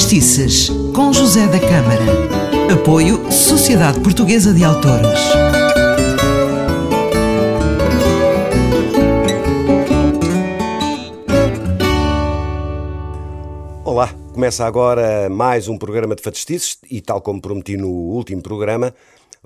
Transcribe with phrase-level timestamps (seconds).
[0.00, 2.72] Fadistices, com José da Câmara.
[2.72, 5.20] Apoio Sociedade Portuguesa de Autores.
[13.84, 18.94] Olá, começa agora mais um programa de Fadistices e, tal como prometi no último programa,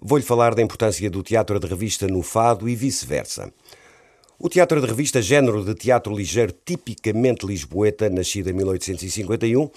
[0.00, 3.52] vou-lhe falar da importância do teatro de revista no fado e vice-versa.
[4.38, 9.70] O teatro de revista, género de teatro ligeiro tipicamente lisboeta, nascido em 1851,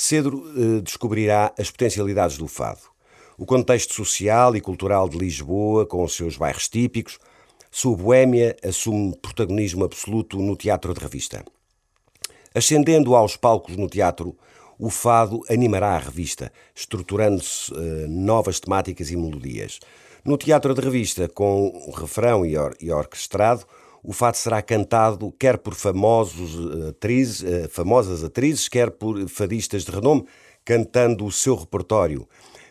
[0.00, 2.80] cedo eh, descobrirá as potencialidades do fado.
[3.36, 7.18] O contexto social e cultural de Lisboa, com os seus bairros típicos,
[7.70, 11.44] sua boêmia assume protagonismo absoluto no teatro de revista.
[12.54, 14.36] Ascendendo aos palcos no teatro,
[14.78, 19.80] o fado animará a revista, estruturando-se eh, novas temáticas e melodias.
[20.24, 23.66] No teatro de revista, com refrão e, or e orquestrado,
[24.02, 29.84] o fado será cantado quer por famosos eh, atrizes, eh, famosas atrizes, quer por fadistas
[29.84, 30.24] de renome,
[30.64, 32.26] cantando o seu repertório.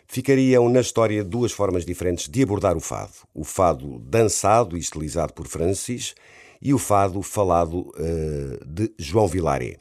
[0.07, 5.33] Ficariam na história duas formas diferentes de abordar o fado: o fado dançado e estilizado
[5.33, 6.16] por Francis
[6.61, 9.77] e o fado falado uh, de João Vilaré.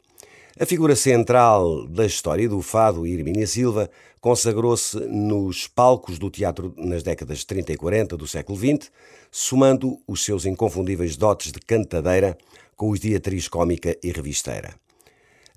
[0.59, 3.89] A figura central da história do fado, Irmínia Silva,
[4.21, 8.91] consagrou-se nos palcos do teatro nas décadas 30 e 40 do século XX,
[9.31, 12.37] somando os seus inconfundíveis dotes de cantadeira
[12.75, 14.73] com os de atriz cómica e revisteira.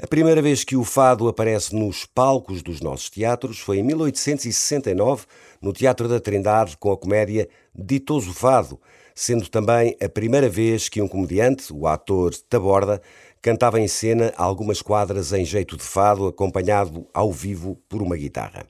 [0.03, 5.27] A primeira vez que o fado aparece nos palcos dos nossos teatros foi em 1869,
[5.61, 8.81] no Teatro da Trindade, com a comédia Ditoso Fado,
[9.15, 13.01] sendo também a primeira vez que um comediante, o ator Taborda,
[13.41, 18.65] cantava em cena algumas quadras em jeito de fado, acompanhado ao vivo por uma guitarra.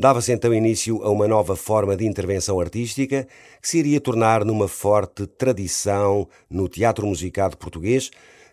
[0.00, 3.26] Dava-se então início a uma nova forma de intervenção artística
[3.60, 8.10] que se iria tornar numa forte tradição no teatro musicado português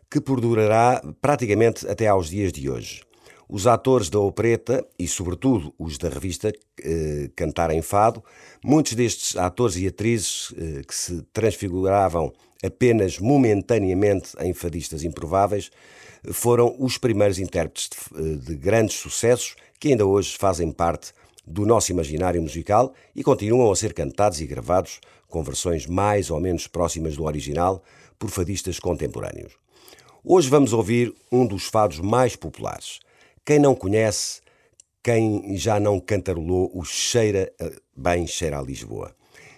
[0.09, 3.03] que perdurará praticamente até aos dias de hoje.
[3.47, 6.51] Os atores da opereta e, sobretudo, os da revista
[6.83, 8.23] eh, Cantar em Fado,
[8.63, 15.69] muitos destes atores e atrizes eh, que se transfiguravam apenas momentaneamente em fadistas improváveis,
[16.31, 21.13] foram os primeiros intérpretes de, de grandes sucessos que ainda hoje fazem parte
[21.45, 26.39] do nosso imaginário musical e continuam a ser cantados e gravados com versões mais ou
[26.39, 27.83] menos próximas do original
[28.17, 29.53] por fadistas contemporâneos.
[30.23, 32.99] Hoje vamos ouvir um dos fados mais populares.
[33.45, 34.41] Quem não conhece,
[35.03, 37.53] quem já não cantarolou o Cheira
[37.95, 39.15] Bem Cheira a Lisboa.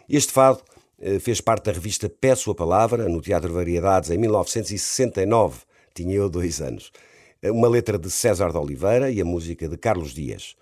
[0.09, 0.61] Este fado
[0.99, 5.61] eh, fez parte da revista Peço a Palavra, no Teatro Variedades, em 1969.
[5.93, 6.91] Tinha eu dois anos.
[7.41, 10.57] Uma letra de César de Oliveira e a música de Carlos Dias.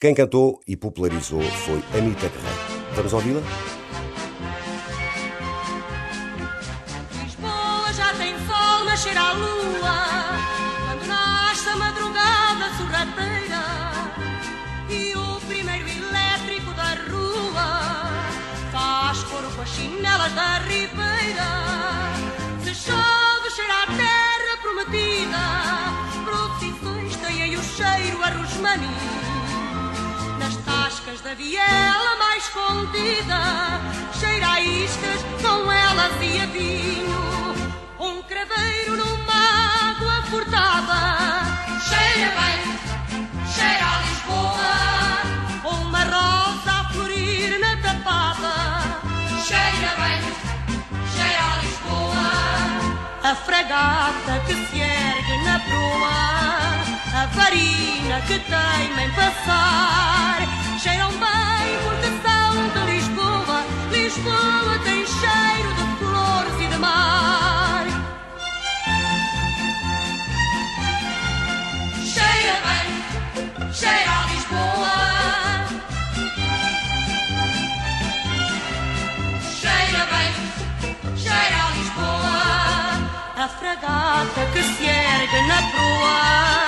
[0.00, 2.94] Quem cantou e popularizou foi Anita Guerreiro.
[2.96, 3.75] Vamos ouvi-la?
[19.66, 21.50] As chinelas da ribeira.
[22.62, 25.44] Se chove, cheira a terra prometida,
[26.24, 29.26] procissões têm o cheiro a rosmaninho
[30.64, 33.40] tascas da viela mais escondida,
[34.18, 37.54] cheira a iscas com elas e a vinho.
[38.00, 39.05] Um craveiro numa
[53.46, 60.38] fragata que se ergue na proa a farina que teima em passar.
[60.82, 63.64] Cheiram bem porque são de Lisboa.
[63.92, 64.78] Lisboa
[83.48, 86.66] Fragata que se ergue na proa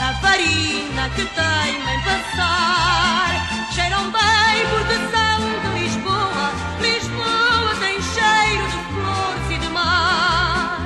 [0.00, 3.72] a farina que teima em passar.
[3.72, 6.50] Cheiram bem porque são de Lisboa.
[6.80, 10.80] Lisboa tem cheiro de flores e de mar.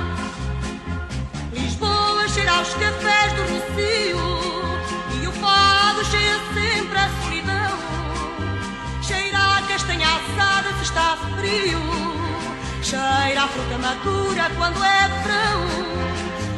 [1.51, 4.19] Lisboa cheira aos cafés do Rocio
[5.23, 7.77] e o fado cheira sempre a solidão.
[9.01, 11.90] Cheira a castanha assada se está frio.
[12.91, 15.61] Cheira a fruta madura quando é verão.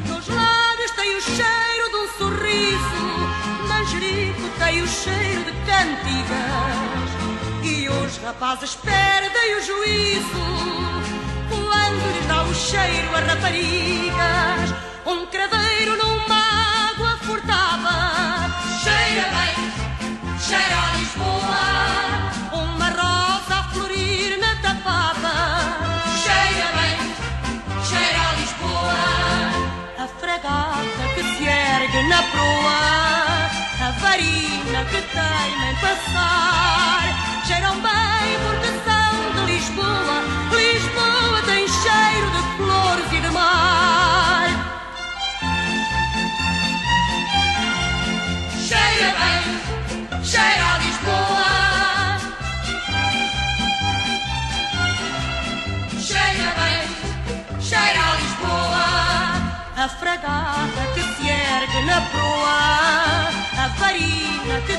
[0.07, 3.68] Nos lábios tem o cheiro de um sorriso.
[3.68, 7.12] Manjerico tem o cheiro de cantigas.
[7.62, 10.45] E os rapazes perdem o juízo
[11.50, 14.74] quando lhes dá o cheiro a raparigas.
[15.06, 15.27] Um
[34.90, 37.04] que temem passar.
[37.48, 40.18] Cheiram bem porque são de Lisboa.
[40.52, 44.50] Lisboa tem cheiro de flores e de mar.
[48.68, 49.44] Cheira bem,
[50.24, 51.52] cheira a Lisboa.
[56.00, 58.86] Cheira bem, cheira a Lisboa.
[59.75, 63.02] A fragata que se ergue na proa,
[63.63, 64.74] a farina que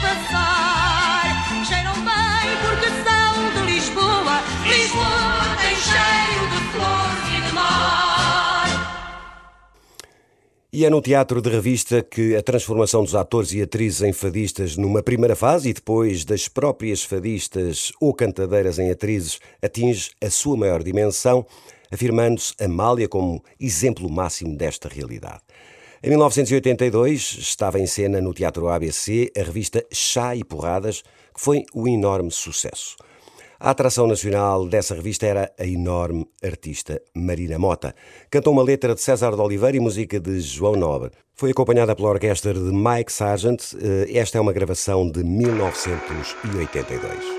[0.00, 1.28] passar.
[1.66, 4.40] Cheiram bem porque são de Lisboa.
[4.66, 8.68] Lisboa tem cheiro de flores e de mar.
[10.72, 14.78] E é no teatro de revista que a transformação dos atores e atrizes em fadistas
[14.78, 20.56] numa primeira fase e depois das próprias fadistas ou cantadeiras em atrizes atinge a sua
[20.56, 21.44] maior dimensão,
[21.92, 25.42] afirmando-se Amália como exemplo máximo desta realidade.
[26.00, 31.02] Em 1982 estava em cena no Teatro ABC a revista Chá e Porradas,
[31.34, 32.94] que foi um enorme sucesso.
[33.58, 37.96] A atração nacional dessa revista era a enorme artista Marina Mota.
[38.30, 41.10] Cantou uma letra de César de Oliveira e música de João Nobre.
[41.34, 43.74] Foi acompanhada pela orquestra de Mike Sargent.
[43.74, 47.37] Eh, Esta é uma gravação de 1982.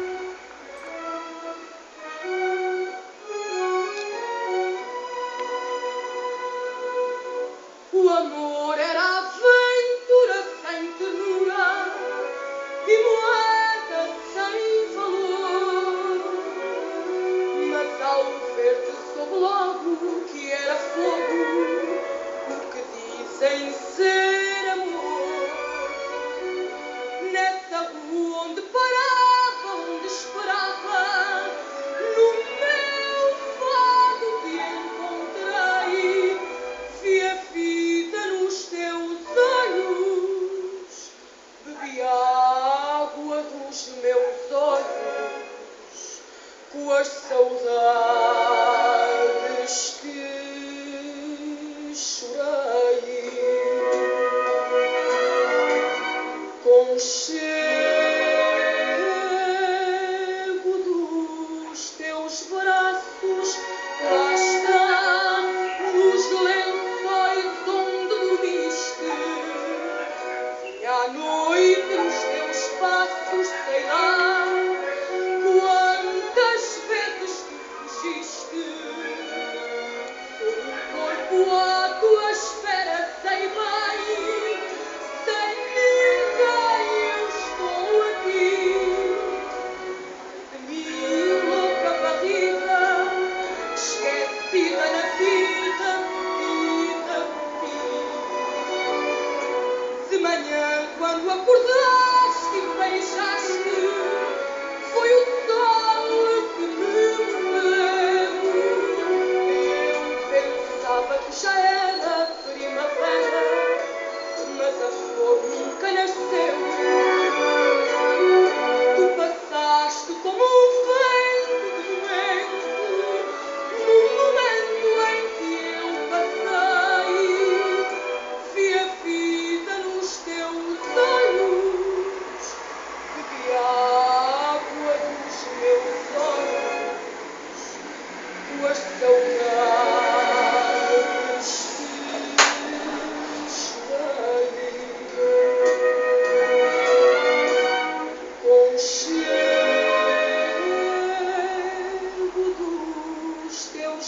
[47.39, 47.69] Saudades
[50.01, 50.58] que
[111.41, 112.08] Shayana.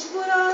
[0.04, 0.51] Dos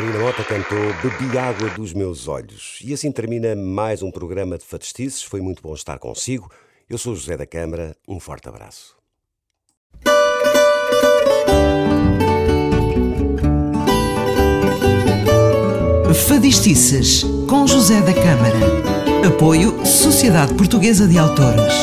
[0.00, 2.78] Marina Mota cantou Bebi Água dos Meus Olhos.
[2.82, 5.22] E assim termina mais um programa de Fatestices.
[5.22, 6.50] Foi muito bom estar consigo.
[6.88, 7.94] Eu sou José da Câmara.
[8.08, 8.96] Um forte abraço.
[16.26, 19.28] Fadistices com José da Câmara.
[19.28, 21.74] Apoio Sociedade Portuguesa de Autores.